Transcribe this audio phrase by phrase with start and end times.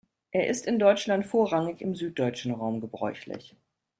[0.31, 3.55] Er ist in Deutschland vorrangig im süddeutschen Raum gebräuchlich.